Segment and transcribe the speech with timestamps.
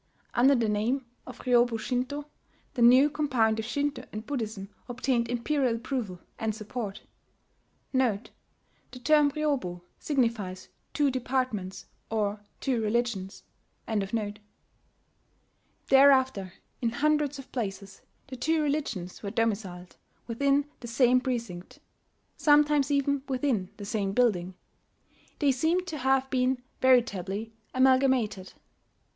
[0.33, 2.25] Under the name of Ryobu Shinto,*
[2.73, 7.03] the new compound of Shinto and Buddhism obtained imperial approval and support.
[7.93, 8.27] [*The
[9.03, 13.43] term "Ryobu" signifies "two departments" or "two religions."]
[15.87, 21.77] Thereafter, in hundreds of places, the two religions were domiciled within the same precinct
[22.37, 24.55] sometimes even within the same building:
[25.37, 28.53] they seemed to have been veritably amalgamated.